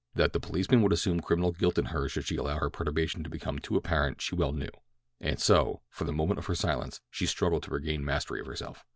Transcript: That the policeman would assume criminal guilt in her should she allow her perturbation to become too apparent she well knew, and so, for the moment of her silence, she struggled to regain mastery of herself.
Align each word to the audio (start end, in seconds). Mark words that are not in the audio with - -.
That 0.15 0.33
the 0.33 0.39
policeman 0.39 0.81
would 0.81 0.93
assume 0.93 1.19
criminal 1.19 1.51
guilt 1.51 1.77
in 1.77 1.85
her 1.85 2.09
should 2.09 2.25
she 2.25 2.35
allow 2.35 2.57
her 2.57 2.71
perturbation 2.71 3.23
to 3.23 3.29
become 3.29 3.59
too 3.59 3.75
apparent 3.77 4.19
she 4.19 4.33
well 4.33 4.51
knew, 4.51 4.71
and 5.19 5.39
so, 5.39 5.83
for 5.89 6.05
the 6.05 6.11
moment 6.11 6.39
of 6.39 6.47
her 6.47 6.55
silence, 6.55 7.01
she 7.11 7.27
struggled 7.27 7.61
to 7.61 7.71
regain 7.71 8.03
mastery 8.03 8.39
of 8.39 8.47
herself. 8.47 8.83